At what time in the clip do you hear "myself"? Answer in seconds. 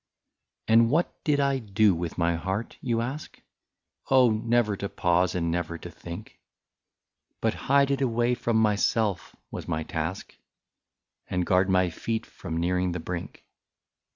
8.57-9.35